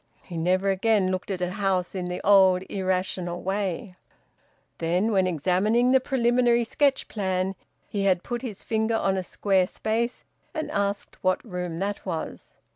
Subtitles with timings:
[0.25, 3.97] He never again looked at a house in the old irrational way.
[4.79, 7.53] Then, when examining the preliminary sketch plan,
[7.87, 10.25] he had put his finger on a square space
[10.55, 12.55] and asked what room that was.